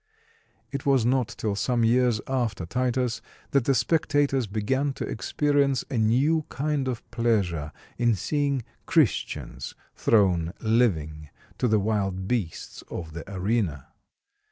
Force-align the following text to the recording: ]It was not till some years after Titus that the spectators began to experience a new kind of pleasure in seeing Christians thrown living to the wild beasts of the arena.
]It 0.71 0.83
was 0.83 1.05
not 1.05 1.27
till 1.27 1.55
some 1.55 1.83
years 1.83 2.21
after 2.25 2.65
Titus 2.65 3.21
that 3.51 3.65
the 3.65 3.75
spectators 3.75 4.47
began 4.47 4.93
to 4.93 5.05
experience 5.07 5.85
a 5.91 5.97
new 5.99 6.43
kind 6.49 6.87
of 6.87 7.07
pleasure 7.11 7.71
in 7.99 8.15
seeing 8.15 8.63
Christians 8.87 9.75
thrown 9.95 10.55
living 10.59 11.29
to 11.59 11.67
the 11.67 11.77
wild 11.79 12.27
beasts 12.27 12.81
of 12.89 13.13
the 13.13 13.31
arena. 13.31 13.89